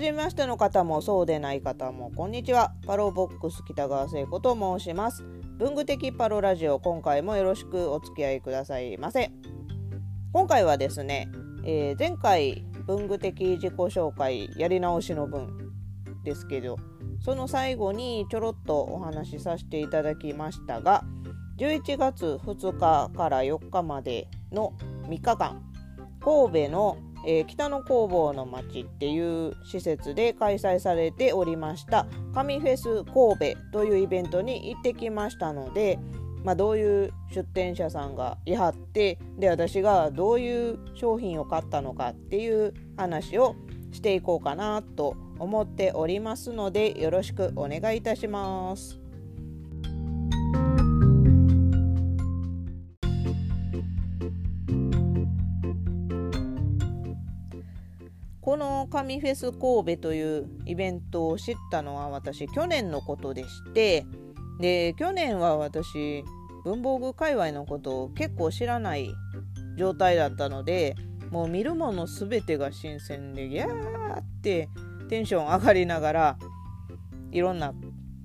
[0.00, 2.72] はじめましての方もそうでない方もこんにちは。
[2.86, 5.22] パロボックス北川聖子と申します。
[5.58, 9.30] 文具的パロラジオ今回もよろしくお付き合いくださいませ。
[10.32, 11.28] 今回はですね、
[11.66, 15.70] えー、前回文具的自己紹介やり直しの分
[16.24, 16.78] ですけど
[17.22, 21.04] その最後にちょろっとお話しさせていただきましたが
[21.58, 24.72] 11月2日から4日までの
[25.10, 25.62] 3日間
[26.20, 26.96] 神戸の
[27.26, 35.98] えー、北の工房の町っていう施設で開催されておりました神フェス神戸というイベントに行ってきましたので、
[36.44, 43.56] まあ、どういう出店者さんがいはってで私がどういう商品を買ったのかっていう話を
[43.92, 48.99] していこうかなと思っておりますのでよろしくお願いいたします。
[58.90, 64.04] 神フェス神戸というイベントを知ったのは私去年のことでして
[64.60, 66.24] で去年は私
[66.64, 69.08] 文房具界隈のことを結構知らない
[69.78, 70.96] 状態だったので
[71.30, 74.68] もう見るもの全てが新鮮でギャーって
[75.08, 76.38] テンション上がりながら
[77.30, 77.72] いろんな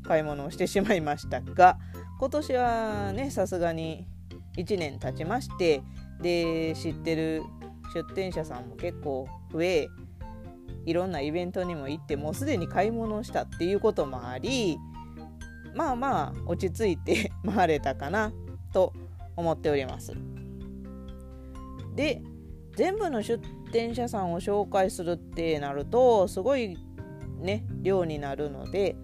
[0.04, 1.78] 買い物をしてしまいましたが
[2.20, 4.08] 今年はねさすがに
[4.58, 5.82] 1年経ちまして
[6.22, 7.44] で知ってる
[7.94, 9.88] 出店者さんも結構増え
[10.86, 14.78] いろんなイベントにも行ってもうすでに買い物をしたっていうこともあり
[15.74, 18.32] まあまあ落ち着いて回れたかな
[18.72, 18.94] と
[19.36, 20.14] 思っております。
[21.96, 22.22] で
[22.76, 23.42] 全部の出
[23.72, 26.78] 店者さんを紹介するってなるとすごい
[27.40, 28.96] ね量になるので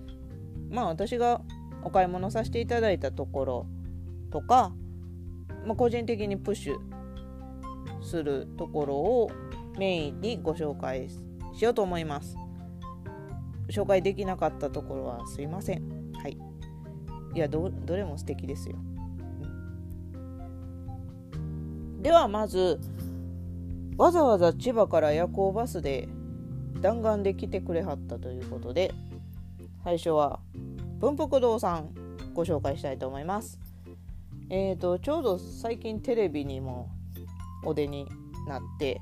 [0.70, 1.42] まあ私が
[1.84, 3.68] お買い物させていただいたところ
[4.30, 4.74] とか、
[5.66, 6.76] まあ、個人的にプッシュ
[8.02, 9.32] するところを
[9.78, 11.08] メインにご紹介
[11.62, 12.36] しようと思います。
[13.70, 16.12] 紹介できなかったところはすいません。
[16.16, 16.36] はい。
[17.36, 18.78] いやどれも素敵ですよ、
[22.02, 22.80] ではまず
[23.96, 26.10] わざわざ千葉から夜行バスで
[26.82, 28.92] 弾丸で来てくれはったということで
[29.84, 30.40] 最初は
[31.00, 31.92] 文福堂さん
[32.34, 33.60] ご紹介したいと思います。
[34.50, 36.90] えーとちょうど最近テレビにも
[37.64, 38.08] お出に
[38.48, 39.00] なって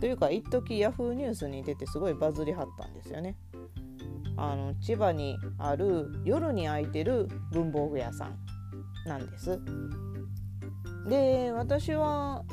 [0.00, 3.36] というか一時ヤフーニュースに出てすごいバズりはったんですよね。
[4.36, 8.36] あの千葉にある夜に開いてる文房具屋さん
[9.06, 9.60] なんです。
[11.08, 12.44] で私は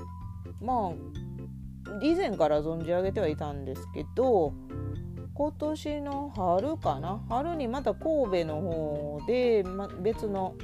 [0.62, 4.54] まあ以前から存じ上げてはいたんですけど
[5.34, 7.24] 今年の春かな？
[7.28, 10.56] 春にまた神戸の方で、ま、別の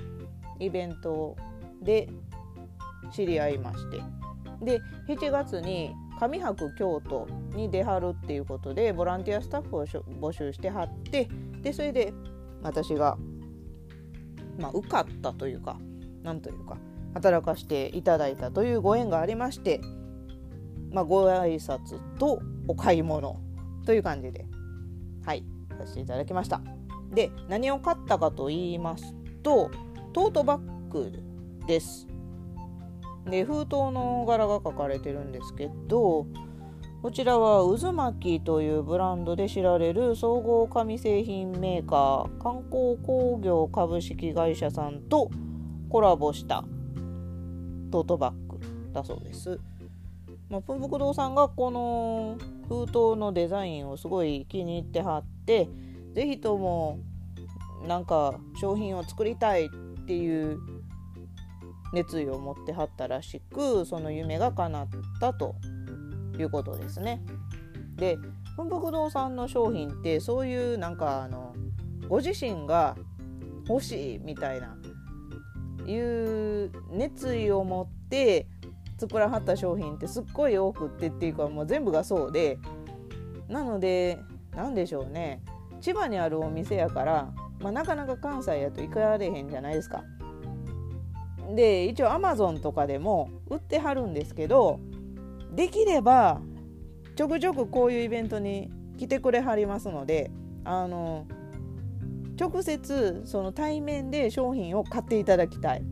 [0.59, 1.35] イベント
[1.81, 2.09] で
[3.11, 4.01] 知り合いまして
[4.61, 11.29] で7月に上博京都に出はるっていうことでボランティアスタッフを募集してはって
[11.61, 12.13] でそれで
[12.61, 13.17] 私が、
[14.57, 15.77] まあ、受かったというか
[16.23, 16.77] なんというか
[17.13, 19.79] 働かせていただいたというご縁がありまして、
[20.91, 23.39] まあ、ご挨拶とお買い物
[23.85, 24.45] という感じで
[25.25, 25.45] はい
[25.77, 26.61] させていただきました。
[27.13, 29.13] で何を買ったかと言います
[29.43, 29.71] と
[30.13, 31.11] トートバッグ
[31.67, 32.07] です。
[33.29, 36.27] で封筒の柄が描かれてるんですけど
[37.01, 45.29] こちらは渦巻きというブランドで知られる総合紙製品メーカー観光工業株式会社さんと
[45.89, 46.63] コラボした
[47.91, 48.59] トートバッグ
[48.91, 49.59] だそうです。
[50.49, 55.69] まあ、文福堂さんがこの封筒のデザインをすごい気に入ってはって
[56.13, 56.99] 是非とも
[57.87, 59.69] なんか商品を作りたいっ
[60.05, 60.57] ていう
[61.93, 64.87] 熱意を持ってはったらしくその夢が叶っ
[65.19, 65.55] たと
[66.37, 67.21] いうことですね。
[67.95, 68.17] で
[68.55, 71.55] 文福堂さんの商品ってそういうなんかあの
[72.07, 72.95] ご自身が
[73.67, 74.77] 欲しいみたいな
[75.85, 78.47] いう熱意を持って
[78.97, 82.59] 作らはった商品ってすっごい多くってっていうかもう全部がそうで
[83.47, 84.19] なので
[84.55, 85.41] 何でしょうね
[85.81, 90.03] 千葉にあるお店やから、まあ、なかなか関西やと行かれへんじゃないですか。
[91.55, 94.79] で一応アマゾンとかでも売ってはるんですけど
[95.55, 96.41] できれば
[97.15, 100.29] ちょくちょくこういうイベントに来てくれはりますので
[100.65, 101.25] あの
[102.39, 105.83] 直接その対面で商品を買っていただきたい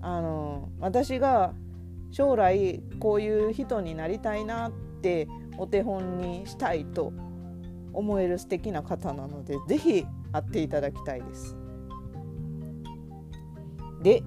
[0.00, 1.54] あの私が
[2.10, 7.12] 将来こういう人になりたいなってお手本にしたいと
[7.94, 11.56] 思える素敵な方なので是非会っていただきたいです。
[14.02, 14.22] で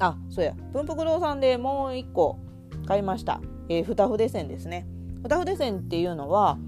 [0.00, 0.54] あそうや。
[0.72, 2.38] 文福堂さんでもう1個
[2.86, 4.86] 買いました、えー、二筆線ですね。
[5.22, 6.58] 二筆線っていうのは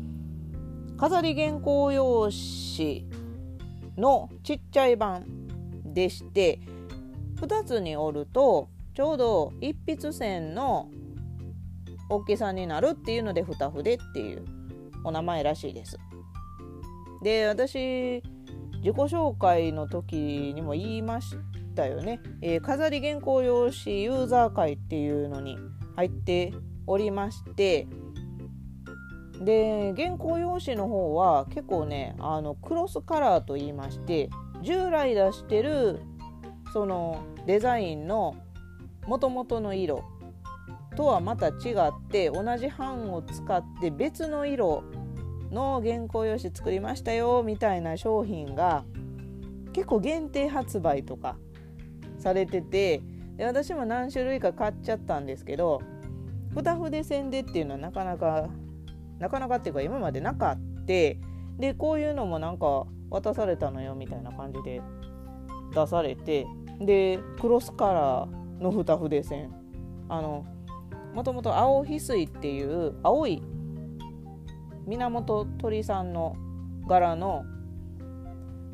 [0.99, 3.07] 飾り原稿用紙
[3.97, 5.25] のちっちゃい版
[5.85, 6.61] でして
[7.41, 10.91] 2つに折るとちょうど一筆線の
[12.09, 14.45] 大きさになるっていうので二筆っていう
[15.03, 15.99] お名前らしいです。
[17.23, 18.23] で私
[18.83, 21.37] 自己紹介の時にも言いまし
[21.77, 25.57] たよね、えー、飾り原稿用紙ユーザー会っていうのに
[25.95, 26.53] 入って
[26.87, 27.87] おりまして
[29.41, 34.31] で原稿用紙の方は結構ねあのクロスカラーと言いまして
[34.63, 36.01] 従来出してる
[36.73, 38.37] そのデザインの
[39.07, 40.05] もともとの色
[40.97, 44.85] とはまた違って同じ版を使って別の色
[45.53, 48.85] の原稿用紙作りましたよみたいな商品が
[49.73, 51.37] 結構限定発売とか
[52.19, 53.03] されてて
[53.37, 55.81] で私も何種類か買っちゃったんですけど
[56.55, 58.49] 二筆線でっていうのはなかなか
[59.19, 61.19] なかなかっていうか今までなかって
[61.59, 64.81] でこういうのもなんか渡されたのよみたいな感じで
[65.75, 66.47] 出されて
[66.81, 69.53] でクロスカラーの二筆線
[70.09, 70.45] あの
[71.15, 73.43] もともと青翡翠っていう青い
[74.87, 76.37] 源鳥さんの
[76.87, 77.45] 柄の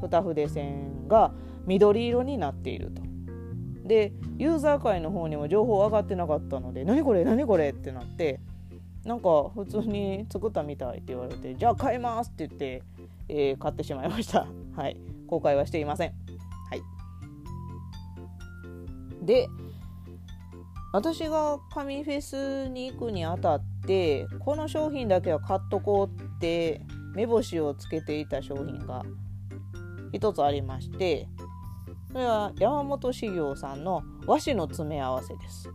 [0.00, 1.32] 二筆線が
[1.66, 3.02] 緑色になっていると。
[3.84, 8.38] でユーザー界の方にも情報上がってなかったので「何これ何これ?」ってなって
[9.06, 12.82] なんか普通に作ったみたいって言われて「じゃあ買います」って言って、
[13.28, 14.46] えー、買ってしまいました。
[14.76, 16.10] はい、公開はしていません。
[16.10, 16.82] はい、
[19.24, 19.48] で
[20.92, 26.80] 私が紙フェスに行くにあたってこの商品だけは買っとこうって
[27.14, 29.02] 目星をつけていた商品が
[30.12, 31.28] 一つありまして
[32.10, 35.70] それは山本修行さんの和紙の詰め合わせです。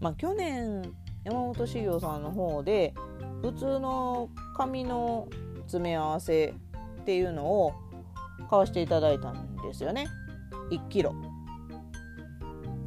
[0.00, 0.82] まあ、去年
[1.24, 2.94] 山本修行さんの方で
[3.42, 5.28] 普通の紙の
[5.60, 6.54] 詰め合わせ
[7.00, 7.72] っていうのを
[8.48, 10.06] 買わせていただいたんですよね
[10.70, 11.14] 1キロ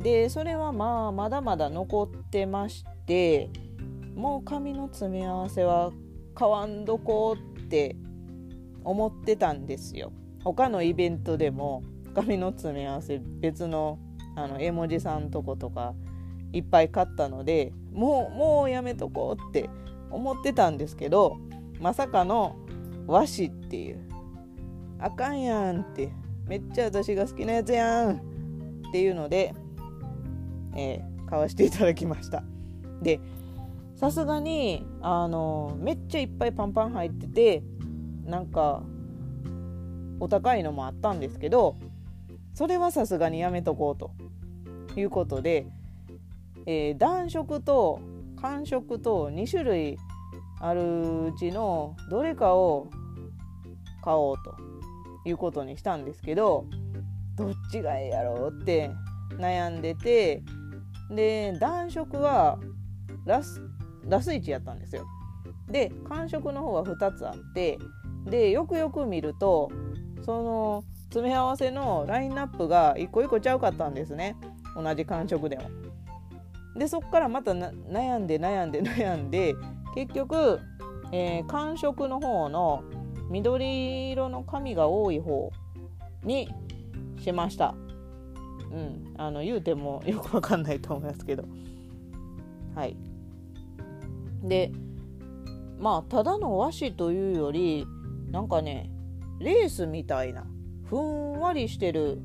[0.01, 3.49] でそれはまあまだまだ残ってまして
[4.15, 5.91] もう紙の詰め合わせは
[6.33, 7.95] 買わんどこって
[8.83, 10.11] 思ってたんですよ。
[10.43, 11.83] 他のイベントでも
[12.15, 13.99] 紙の詰め合わせ別の
[14.35, 15.93] あの絵文字さんとことか
[16.53, 19.69] いっぱい買ったのでもうもうやめとこうって
[20.09, 21.37] 思ってたんですけど
[21.79, 22.55] まさかの
[23.07, 23.99] 和紙っていう
[24.99, 26.11] あかんやんって
[26.47, 28.15] めっちゃ私が好きなやつやん
[28.89, 29.53] っていうので
[30.75, 32.43] えー、買わせていただきました。
[33.01, 33.19] で
[33.95, 37.63] さすがにあのめっちゃいっぱいパンパン入ってて
[38.25, 38.83] なんか
[40.19, 41.77] お高いのもあったんですけど
[42.53, 44.11] それはさすがにやめとこうと。
[44.97, 45.67] いうことで、
[46.65, 48.01] えー、暖色と
[48.41, 49.97] 寒色と2種類
[50.59, 52.89] あるうちのどれかを
[54.03, 54.71] 買おうと。
[55.25, 56.65] いうことにしたんですけど
[57.35, 58.91] どっちがええやろうって
[59.37, 60.43] 悩んでて
[61.11, 62.57] で暖色は
[63.25, 63.61] ラス
[64.05, 65.05] ラス1やったんですよ。
[65.69, 67.77] で寒色の方は2つあって
[68.25, 69.71] でよくよく見ると
[70.25, 74.35] その詰め合わせのラインナップが一個一個ちゃうかったんですね。
[74.75, 75.63] 同じ寒色でも。
[76.75, 79.55] でそっからまた悩んで悩んで 悩んで
[79.93, 80.59] 結局、
[81.11, 82.83] えー、寒色の方の
[83.29, 85.51] 緑色の紙が多い方
[86.23, 86.49] に
[87.19, 87.75] しました。
[88.73, 89.13] うん。
[89.17, 91.43] あの言うてもよくわかんないと思いますけど。
[92.75, 92.95] はい。
[94.43, 94.71] で
[95.79, 97.85] まあただの和紙というより
[98.31, 98.89] なんかね
[99.39, 100.45] レースみたいな
[100.85, 102.19] ふんわりしてる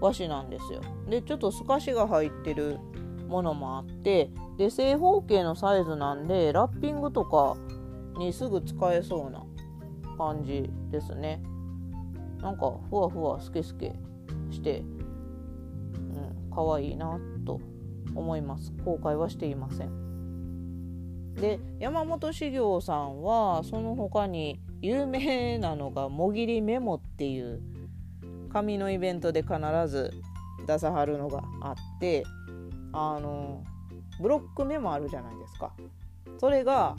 [0.00, 0.80] 和紙なんですよ。
[1.08, 2.78] でちょっと透かしが入ってる
[3.28, 7.56] ものもあってで正方形のサイズなんでラッピングとか
[8.18, 9.42] にすぐ使えそうな
[10.18, 11.42] 感じですね。
[12.40, 13.94] なんかふわふわスケスケ
[14.50, 14.84] して
[16.54, 17.60] 可愛いなと
[18.14, 18.72] 思います。
[18.84, 21.34] 後悔はしていません。
[21.34, 27.62] で山本修行さんはその他に有名なのがもぎりメモっていう
[28.52, 29.54] 紙のイベントで必
[29.88, 30.12] ず
[30.66, 32.24] 出さはるのがあって
[32.92, 33.64] あの
[34.20, 35.72] ブロックメモあるじゃないですか。
[36.38, 36.96] それが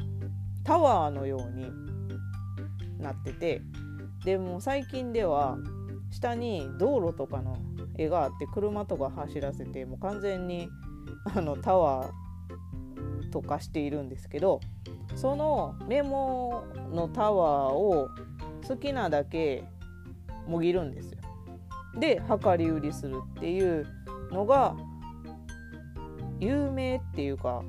[0.64, 1.68] タワーのように
[3.00, 3.62] なってて
[4.26, 5.58] でも最近では
[6.10, 7.58] 下に道路とかの
[7.98, 10.70] 絵があって車とか走らせてもう完全に
[11.36, 14.60] あのタワーとかしているんですけど
[15.16, 18.10] そのメモのタワーを
[18.68, 19.64] 好きなだけ
[20.48, 21.18] もぎるんですよ。
[22.00, 23.86] で量り売りするっていう
[24.32, 24.76] のが
[26.40, 27.64] 有名っていうか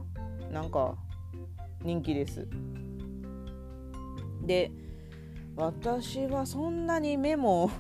[0.50, 0.94] なんか
[1.82, 2.46] 人気です。
[4.42, 4.70] で
[5.56, 7.70] 私はそんなにメモ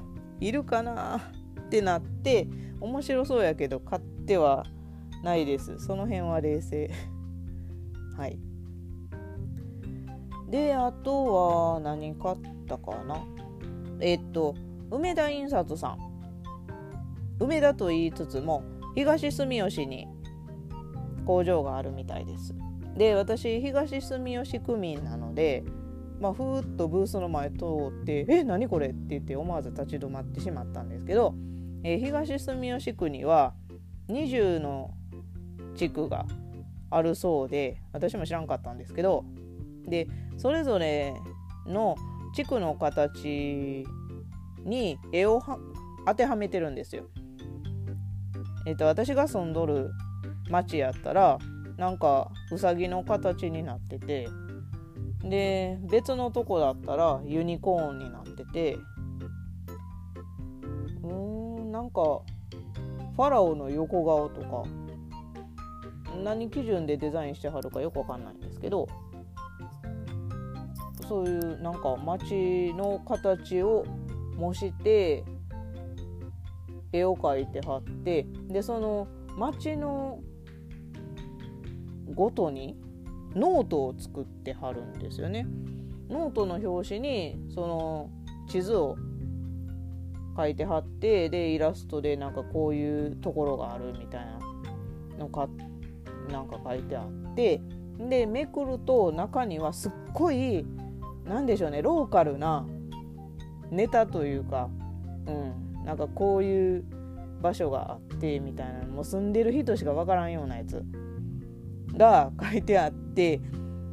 [0.40, 1.32] いるかな
[1.74, 2.46] ってなって
[2.80, 4.64] 面白そうやけど買っては
[5.24, 5.80] ないです。
[5.80, 6.88] その辺は冷静。
[8.16, 8.38] はい。
[10.48, 12.36] であとは何買っ
[12.68, 13.24] たかな。
[13.98, 14.54] えっと
[14.92, 15.98] 梅田印刷さん。
[17.40, 18.62] 梅田と言いつつも
[18.94, 20.06] 東住吉に
[21.26, 22.54] 工場があるみたいです。
[22.96, 25.64] で私東住吉区民なので
[26.20, 27.64] まあ、ふーっとブースの前通
[28.02, 31.34] って「え何これ?」って言って思わず立ち止まってしまったんですけど、
[31.84, 33.54] えー、東住吉区には
[34.08, 34.90] 20の
[35.76, 36.26] 地区が
[36.90, 39.24] あるそうで私も知らんかったんですけど
[39.86, 41.14] でそれぞれ
[41.66, 41.96] の
[42.34, 43.84] 地区の形
[44.64, 45.42] に絵を
[46.06, 47.04] 当てはめてるんですよ。
[48.66, 49.90] えっと私が住んどる
[50.50, 51.38] 町やったら
[51.76, 54.28] なんかうさぎの形になってて
[55.22, 58.78] で別のとこだったらユニコーンになってて
[61.84, 62.00] なんか
[63.14, 64.64] ファラオの横顔とか
[66.24, 68.88] 何基準でデザインしてはるかよくわかんないんですけど
[71.06, 73.84] そういうなんか街の形を
[74.38, 75.24] 模して
[76.90, 80.20] 絵を描いてはってでその街の
[82.14, 82.78] ごとに
[83.34, 85.46] ノートを作ってはるんですよね。
[86.08, 88.10] ノートの表紙にその
[88.48, 88.96] 地図を
[90.36, 95.48] 書いてはってでイラストでなんかこういうところがあるみたいなのか
[96.30, 97.60] なんか書いてあって
[97.98, 100.66] でめくると中にはすっごい
[101.26, 102.66] 何でしょうねローカルな
[103.70, 104.68] ネタというか、
[105.26, 106.84] うん、なんかこういう
[107.40, 110.82] 場所があってみたいなもう住んでる人しか分からんようなやつ
[111.96, 113.40] が書いてあって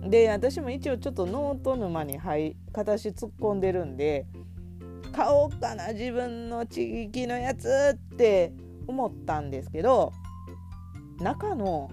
[0.04, 4.26] で私も一応ちょっとノート沼に入形突っ込んでるんで
[5.12, 8.54] 買おうかな自分の地域のやつって
[8.88, 10.12] 思ったんですけど
[11.20, 11.90] 中の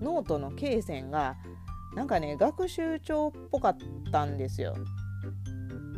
[0.00, 1.36] ノートの罫線が
[1.94, 3.76] なんかね学習帳っぽかっ
[4.12, 4.74] たんですよ。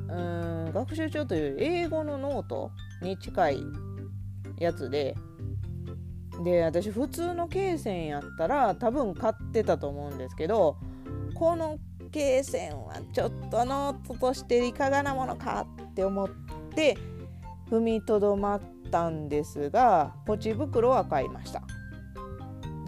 [0.09, 2.71] うーん学習帳という英語のノート
[3.03, 3.63] に近い
[4.59, 5.15] やつで
[6.45, 10.77] で私普通の罫線やったら多分買ってたと思うんですけど
[11.35, 11.79] この
[12.11, 16.29] 罫線はちょっとノートとしていかがなものかって思っ
[16.75, 16.97] て
[17.71, 21.63] 踏みとどまったんですがポチ袋は買いました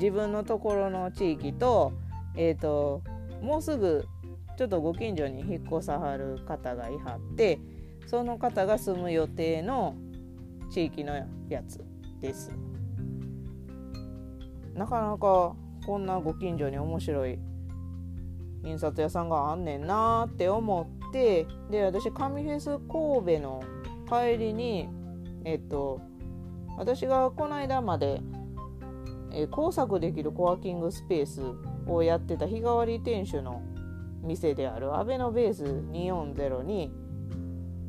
[0.00, 1.92] 自分のところの地域と
[2.36, 3.02] え、ー、と
[3.42, 4.06] もうすぐ
[4.56, 7.60] ちょっとご近所に引っ越さはる方がいはって
[8.06, 9.94] その方が住む予定の
[10.70, 11.14] 地域の
[11.48, 11.84] やつ
[12.20, 12.50] です。
[14.74, 15.54] なかなか
[15.86, 17.38] こんなご近所に面白い
[18.64, 23.62] 印刷屋さんがあんねんなって思ってで私紙フェス神戸の
[24.08, 24.88] 帰りに
[25.44, 26.00] えっと
[26.76, 28.20] 私がこの間まで、
[29.30, 31.40] え工作できるコワーキングスペース
[31.86, 33.62] をやってた日替わり店主の
[34.22, 36.90] 店であるアベノベース240に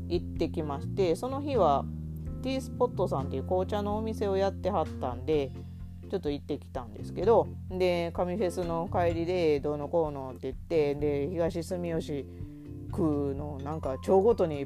[0.08, 1.84] 行ってきましてその日は
[2.44, 5.52] ティースポットさんっていう紅茶のお店をやってはったんで
[6.12, 12.28] ちょっと行ってきたんですけどで紙フェスの帰りでどうのこうのって言ってで東住吉
[12.96, 14.66] 区のなんか町ごとに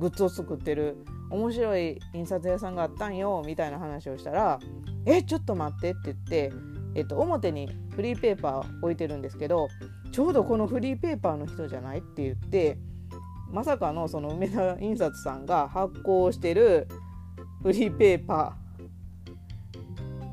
[0.00, 4.58] グッズを作ってる面白い印刷屋さんがあったんよみたいな話をしたら
[5.04, 6.52] 「えちょっと待って」って言って、
[6.94, 9.68] えっと、表にフリーペーパー置いてるんですけど
[10.12, 12.78] ちょうどこのフリーペーパーの人じゃないって言って
[13.50, 16.88] まさかのその梅田印刷さんが発行してる
[17.62, 18.56] フリーペーパ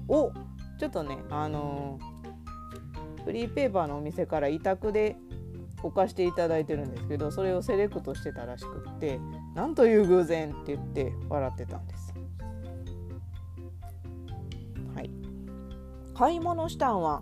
[0.08, 0.32] ーを
[0.80, 5.16] ちょっとねあのー、フリーペーパーのお店から委託で
[5.84, 9.20] 置かしていただいてるんですけどそれをセレクトしてたらしくって
[9.54, 12.14] なんという偶然って言って笑ってたんです。
[14.96, 15.12] はい、
[16.16, 17.22] 買い物したんは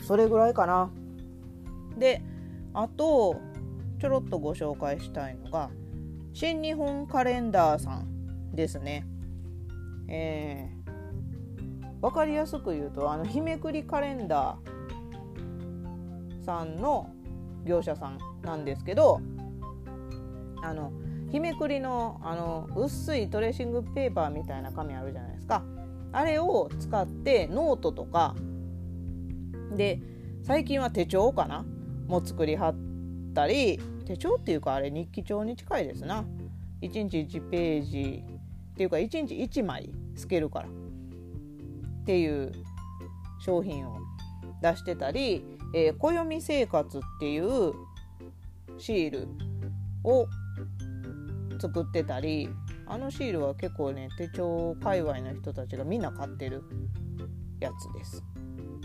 [0.00, 0.90] それぐらいかな。
[1.96, 2.22] で
[2.74, 3.40] あと
[4.00, 5.70] ちょろっとご紹介したいのが
[6.32, 9.06] 新日本カレンダーさんですね。
[10.08, 10.84] えー
[12.04, 17.13] 分かりやすく言うとあの日めくりカレンダーさんの
[17.64, 19.20] 業者さんなんですけど
[20.62, 20.92] あの
[21.30, 25.64] 日めくりのあの薄いトレーシングペーパーみたいな紙あるじゃないですか。
[26.12, 28.36] あれを使ってノートとか
[29.74, 30.00] で
[30.44, 31.64] 最近は手帳かな？
[32.06, 32.74] も作りはっ
[33.34, 36.24] たり手帳っていうかあれ日記帳に近いですな。
[36.82, 38.24] 1日1ページ
[38.72, 40.70] っていうか1日1枚透けるからっ
[42.04, 42.52] ていう
[43.40, 43.98] 商品を
[44.62, 47.72] 出してたり、えー、暦生活っていう
[48.78, 49.28] シール
[50.04, 50.28] を
[51.60, 52.48] 作ってたり
[52.86, 56.62] あのシールは結構ね手帳界隈の人たちがみんな買ってる
[57.60, 58.22] やつです。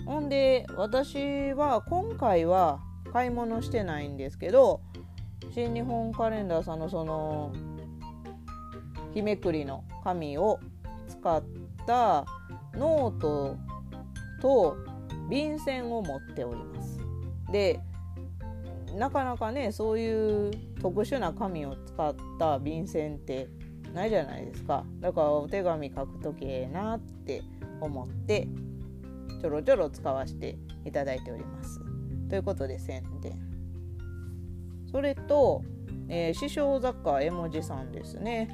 [0.05, 2.79] ほんで私は今回は
[3.13, 4.81] 買い物してないんですけど
[5.53, 7.53] 新日本カレンダーさんのその
[9.13, 10.59] 日めくりの紙を
[11.07, 11.43] 使っ
[11.85, 12.25] た
[12.73, 13.57] ノート
[14.41, 14.77] と
[15.29, 16.78] 便箋を持っております。
[17.51, 17.79] で
[18.97, 20.51] なかなかねそういう
[20.81, 23.47] 特殊な紙を使った便箋って
[23.93, 24.85] ないじゃないですか。
[24.99, 27.41] だからお手紙書くときええなって
[27.81, 28.47] 思って
[29.41, 31.79] ちょろちょろ使わせていただいております。
[32.29, 33.39] ということで宣伝。
[34.91, 35.63] それと、
[36.07, 38.49] えー、師匠雑貨絵文字さんですね。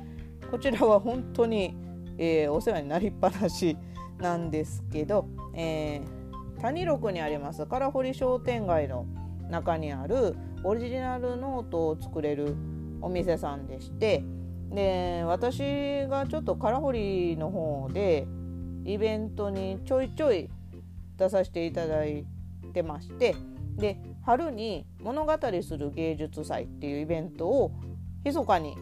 [0.52, 1.76] こちらは本当に、
[2.18, 3.78] えー、お世話になりっぱなし
[4.20, 6.25] なんですけど、えー、
[6.62, 7.66] 谷六にあります。
[7.66, 9.06] カラホリ商店街の
[9.50, 12.56] 中にあるオリジナルノートを作れる
[13.02, 14.24] お店さんでして
[14.72, 15.60] で私
[16.08, 18.28] がちょっとカラホリの方で
[18.84, 20.50] イベントにちょいちょい
[21.18, 22.26] 出させていただい
[22.74, 23.36] てまして
[23.78, 27.72] で春に物語する芸術祭っていうイベントを
[28.24, 28.76] 密かに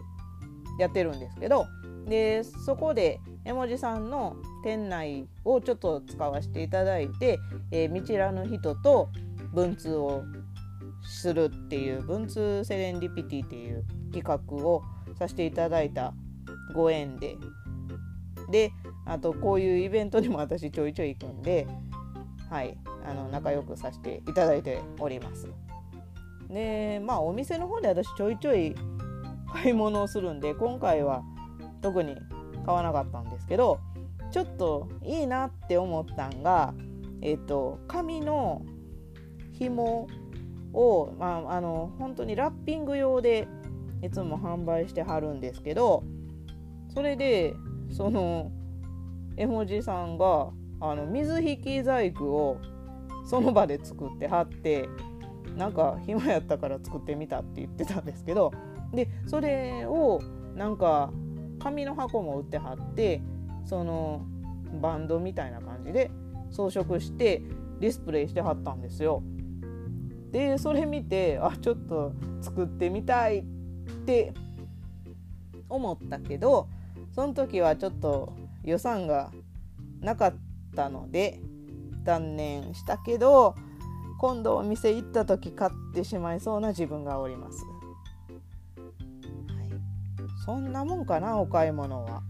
[0.80, 1.68] やってるんですけど
[2.08, 7.40] でそこで絵文字さんの店内をちょっと使わせていただいて
[7.72, 9.10] 「えー、道知らぬ人」と
[9.54, 10.24] 文通を
[11.04, 14.82] するっていう文通セレンディピティっていう企画を
[15.18, 16.14] させていただいた
[16.74, 17.38] ご縁で。
[18.50, 18.72] で
[19.06, 21.66] あとこういうイベントにも私ちょいちょい行くんで
[22.50, 25.48] はいあの仲良くさせていただいております。
[26.50, 28.76] でまあお店の方で私ちょいちょい
[29.52, 31.24] 買い物をするんで今回は
[31.82, 32.16] 特に
[32.66, 33.80] 買わなかったんですけど
[34.32, 36.74] ちょっといいなって思ったんが
[37.22, 38.66] えっ、と紙の
[39.54, 40.08] 紐
[40.74, 43.48] を、まあ、あの本当にラッピング用で
[44.02, 46.04] いつも販売してはるんですけど
[46.94, 47.56] それで
[47.90, 48.52] その
[49.38, 50.50] 絵文字さんが
[50.82, 52.62] あの水引き細工を
[53.26, 54.90] その場で作ってはって
[55.56, 58.52] なんか暇やったから作ってみたって言ってたんですけど
[58.94, 60.20] でそれを
[60.56, 61.12] なんか
[61.64, 63.22] 紙の箱も売ってはって
[63.66, 64.26] その
[64.82, 66.12] バンドみたいな感じで
[66.52, 67.42] 装飾して
[67.80, 69.24] ディスプレイしてはったんですよ。
[70.32, 73.44] でそれ見てあちょっと作ってみたいっ
[74.06, 74.34] て
[75.70, 76.68] 思ったけど
[77.12, 79.32] その時はちょっと予算が
[80.02, 80.36] なかっ
[80.76, 81.40] たので
[82.04, 83.56] 断念したけど
[84.20, 87.73] 今度お店行った時買ってしまいそうな自分がおります。
[90.46, 92.22] そんなもんかなお買い物は。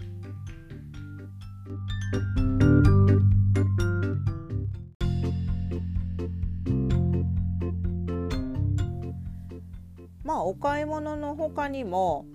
[10.24, 12.28] まあお買い物の他にも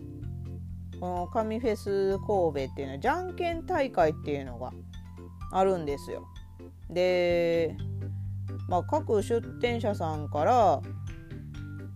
[0.99, 4.73] この紙フェス神戸っていうのはじゃんけん大会っていうのが
[5.53, 6.27] あるんですよ。
[6.91, 7.77] で、
[8.69, 10.83] まあ、各出店者さんから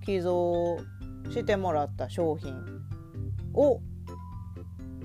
[0.07, 0.79] 寄贈
[1.31, 2.72] してもらった商品
[3.55, 3.81] を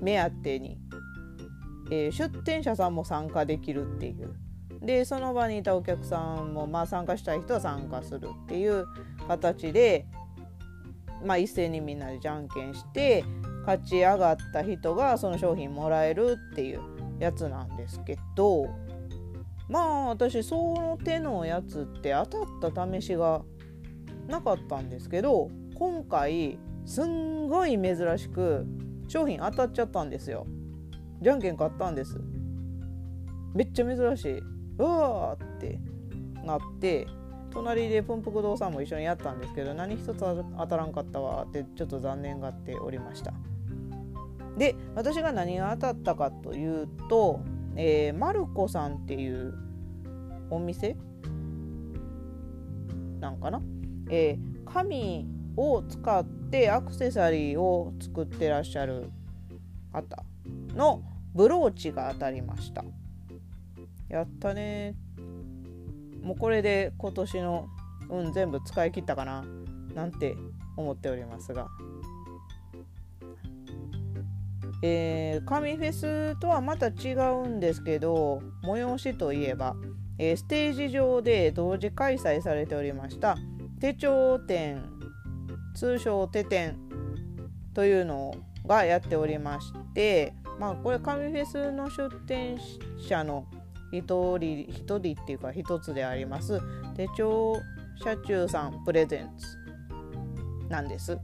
[0.02, 0.78] 目当てに、
[1.92, 4.36] えー、出店者さんも参加できるっていう。
[4.82, 8.86] でその場にいたお客さんも、まあ、参加したい人は参加するっていう
[9.28, 10.06] 形で
[11.24, 13.24] まあ、一斉にみんなでじゃんけんして
[13.66, 16.82] 勝ち上がった人がその商品もらえるっていう
[17.20, 18.68] やつなんですけど
[19.68, 23.42] まあ私その手のやつって当たった試しが
[24.28, 28.66] なかったんですけど今回すんごい珍しく
[29.10, 30.48] 商品当たっちゃったんですよ。
[31.22, 32.18] じゃんけん買ったんです。
[33.54, 34.40] めっちゃ珍しい。
[34.80, 35.80] うわーって
[36.46, 37.06] なって
[37.52, 43.34] 隣でプンプク堂さんも一緒にやったんですけど何一つ当たらんかったわってちょっと残念がっておりました。
[44.58, 47.42] で私が何が当たったかというと、
[47.76, 49.54] えー、マルコさんっていう
[50.50, 50.96] お店？
[53.20, 53.62] なんかな、
[54.10, 59.10] えー、紙を使ってアクセサリーを作ってらっしゃる
[59.92, 60.24] 方
[60.76, 61.02] の
[61.34, 62.84] ブローチが当たりました。
[64.10, 64.96] やったね。
[66.22, 67.68] もうこれで今年の
[68.10, 69.44] 運全部使い切ったかな？
[69.94, 70.36] なんて
[70.76, 71.68] 思っておりますが、
[74.84, 79.76] えー、紙フェスとはまた違うんですけど催しといえば、
[80.20, 83.38] えー、ステージ上で同時開催されておりました。
[83.80, 84.84] 手帳展
[85.78, 86.76] 通称手展
[87.76, 88.34] というの
[88.66, 92.58] がやっておりましてまあこれ紙フェスの出展
[92.98, 93.46] 者の
[93.92, 96.60] 一人一人っていうか一つであります
[96.96, 97.62] 手帳
[98.04, 99.48] 車中さんプレゼンツ
[100.70, 101.18] なんです。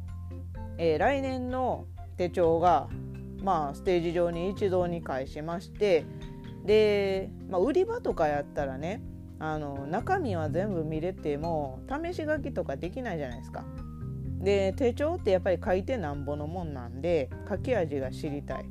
[0.78, 1.86] えー、来年の
[2.18, 2.88] 手帳が
[3.44, 6.06] まあステージ上に一堂に会しまして
[6.66, 9.02] で、まあ、売り場とかやったらね
[9.39, 13.66] あの中身は全部見れても試し書きとかできないじゃないですか。
[14.43, 18.65] で手帳ってやっぱり書いてなんぼのもんなんで書き味が知りたい。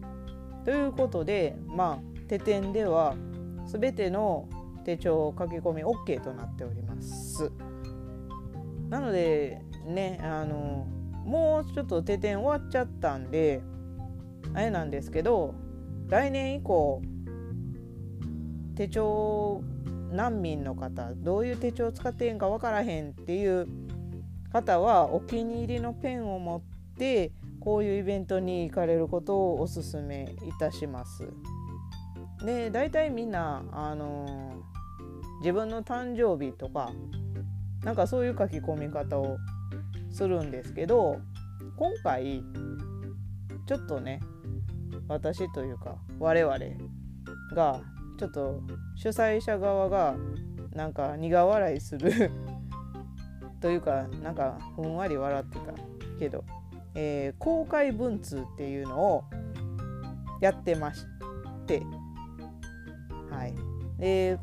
[0.65, 3.17] ということでまあ手点では
[3.67, 4.49] 全ての
[4.85, 7.51] 手帳書き込み OK となっております。
[8.91, 10.87] なのでねあの
[11.25, 13.63] もうちょっと手点終わっちゃったんで
[14.55, 15.55] あれなんですけど
[16.09, 17.01] 来年以降
[18.75, 19.63] 手帳
[20.11, 23.67] 難民の方どういう手帳を使っていいんか分からへんっていう
[24.53, 26.63] 方はお気に入りのペンを持っ
[26.99, 31.29] てこういうイベントに行かれることをおすすめいたします。
[32.45, 36.93] で大体みんな、あのー、自分の誕生日とか
[37.85, 39.39] なんかそういう書き込み方を
[40.11, 41.19] するんですけど
[41.77, 42.43] 今回
[43.67, 44.21] ちょっとね
[45.09, 46.59] 私というか我々
[47.55, 47.81] が
[48.19, 48.61] ちょっと
[48.97, 50.17] 主催者側が
[50.75, 52.31] なんか苦笑いする
[53.63, 55.73] というかなんかふんわり笑ってた
[56.19, 56.45] けど、
[56.95, 59.25] えー、公開文通っていうのを
[60.41, 61.07] やってまし
[61.67, 61.83] て
[63.31, 63.55] はい
[63.99, 64.37] で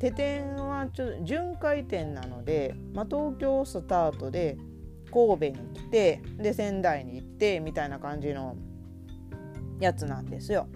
[0.00, 4.58] 手点はちょ巡回展なので、まあ、東京スタートで
[5.12, 8.56] 神戸に来てで仙台に行ってみたいな感じの
[9.78, 10.66] やつなんですよ。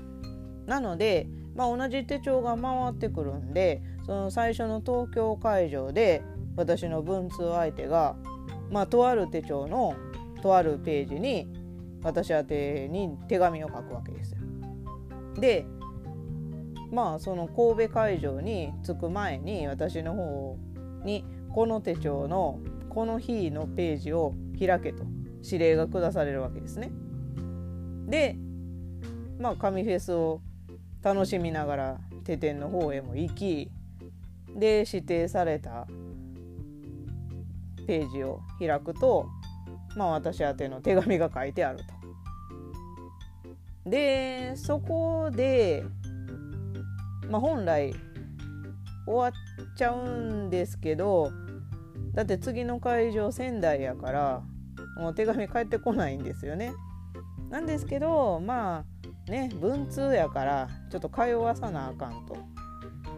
[0.67, 6.23] なので、まあ、同じ手帳が回ってくるんでその最初の東京会場で
[6.59, 8.17] 私の文通相手が、
[8.71, 9.95] まあ、とある手帳の
[10.43, 11.47] とあるページに
[12.03, 12.47] 私宛
[12.91, 14.39] に手紙を書くわけですよ。
[15.41, 15.65] で
[16.91, 20.57] まあその神戸会場に着く前に私の方
[21.05, 25.05] にこの手帳のこの日のページを開けと
[25.45, 26.91] 指令が下されるわけですね。
[28.07, 28.37] で
[29.39, 30.41] まあ紙フェスを
[31.03, 33.71] 楽しみながら手点の方へも行き
[34.57, 35.87] で指定された
[37.89, 39.27] ページを開くと、
[39.97, 41.85] まあ、私宛ての手紙が書いてあると。
[43.91, 45.83] でそこで、
[47.31, 47.95] まあ、本来
[49.07, 51.33] 終わっちゃうんですけど
[52.13, 54.43] だって次の会場仙台やから
[54.99, 56.73] もう手紙返ってこないんですよね。
[57.49, 58.85] なんですけどま
[59.29, 62.37] あね文通やからちょっと通わさなあかんと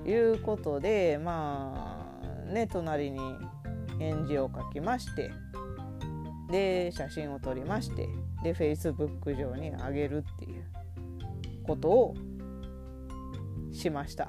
[0.09, 3.19] いうことでまあね隣に
[4.01, 5.31] 返事を書きまして
[6.51, 8.09] で写真を撮りまして
[8.43, 10.65] で Facebook 上に上げるっていう
[11.63, 12.15] ことを
[13.71, 14.29] しました。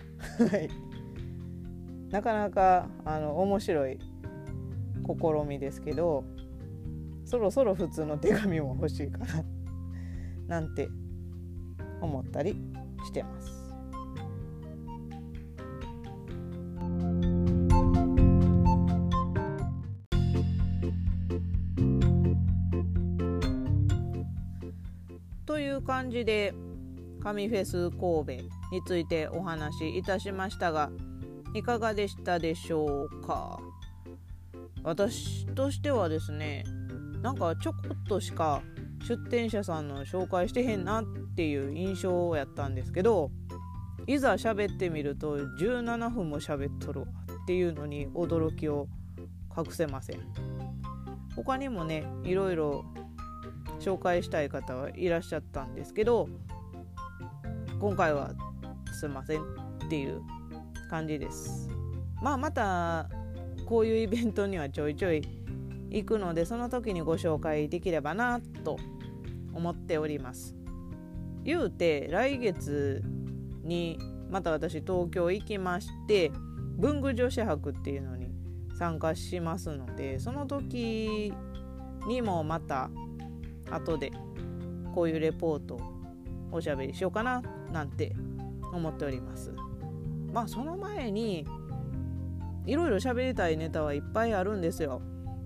[2.12, 3.98] なかなかあの面白い
[5.08, 6.26] 試みですけど
[7.24, 10.90] そろそろ普通の手紙も欲しいかななんて
[12.02, 12.58] 思ったり
[13.06, 13.61] してます。
[26.12, 26.54] 感じで
[27.24, 28.44] 神フェス神戸
[28.74, 30.92] についてお話しいたしましたが
[31.54, 33.58] いかがでしたでしょうか？
[34.84, 36.66] 私としてはですね
[37.22, 38.62] なんかちょこっとしか
[39.08, 41.06] 出店者さんの紹介してへんなっ
[41.38, 43.32] ていう印象やったんですけど
[44.06, 47.08] いざ喋ってみると17分も喋っとるわ
[47.44, 48.90] っていうのに驚きを
[49.58, 50.20] 隠せません。
[51.38, 52.84] 他にもねいろいろ
[53.82, 56.30] 紹介したい方はいらっしゃったんですけど
[57.80, 58.32] 今回は
[58.94, 59.46] すいませんっ
[59.90, 60.22] ていう
[60.90, 61.70] 感じです。
[62.22, 63.10] まあまた
[63.66, 65.22] こういうイベントにはちょいちょい
[65.90, 68.78] 行くのでその時にご紹介できればなと
[69.54, 70.56] 思っております。
[71.44, 73.02] 言うて来月
[73.64, 73.98] に
[74.30, 76.32] また私東京行きまして
[76.78, 78.32] 文具女子博っていうのに
[78.78, 81.34] 参加しますのでその時
[82.08, 82.90] にもまた
[83.72, 84.12] 後で
[84.94, 85.80] こういうレポート
[86.52, 88.14] おしゃべりしようかななんて
[88.74, 89.54] 思っております。
[90.34, 91.46] まあその前に
[92.66, 95.02] いろいろ喋りたいネタはいっぱいあるんですよ。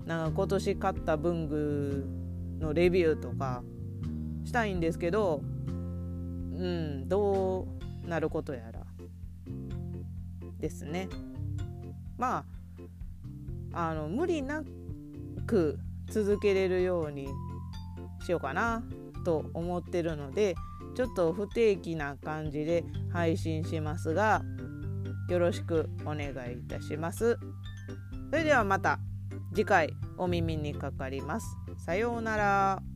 [0.06, 2.06] なんか今年買った文具
[2.60, 3.64] のレビューとか
[4.44, 7.68] したいんですけどうんど
[8.06, 8.86] うなることやら。
[10.60, 11.10] ですね。
[12.18, 12.46] ま
[13.74, 14.64] ああの無理な
[15.46, 17.28] く続けれるように
[18.26, 18.84] しようかな
[19.24, 20.56] と思ってるので
[20.96, 24.42] ちょっと不定期な感じで配信しますが
[25.30, 27.38] よろしくお願いいたします。
[28.30, 29.00] それではまた
[29.54, 31.48] 次回お耳にかかります。
[31.78, 32.95] さようなら。